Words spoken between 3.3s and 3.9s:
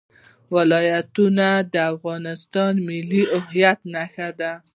هویت